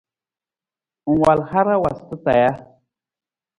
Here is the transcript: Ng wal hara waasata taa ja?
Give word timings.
Ng 1.09 1.17
wal 1.23 1.39
hara 1.51 1.81
waasata 1.83 2.15
taa 2.25 2.41
ja? 2.43 2.51